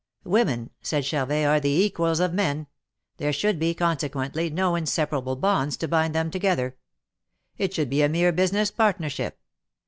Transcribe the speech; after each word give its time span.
Women," 0.25 0.71
said 0.81 1.03
Charvet, 1.03 1.45
^^are 1.45 1.61
the 1.61 1.69
equals 1.69 2.19
of 2.19 2.33
men. 2.33 2.65
There 3.17 3.31
should 3.31 3.59
be, 3.59 3.75
consequently, 3.75 4.49
no 4.49 4.73
inseparable 4.73 5.35
bonds 5.35 5.77
to 5.77 5.87
bind 5.87 6.15
them 6.15 6.31
together. 6.31 6.75
It 7.59 7.71
should 7.75 7.91
be 7.91 8.01
a 8.01 8.09
mere 8.09 8.31
business 8.31 8.71
partnership. 8.71 9.37